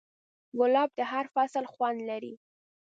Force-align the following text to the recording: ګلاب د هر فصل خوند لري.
ګلاب 0.59 0.89
د 0.97 0.99
هر 1.11 1.25
فصل 1.33 1.65
خوند 1.73 1.99
لري. 2.09 2.33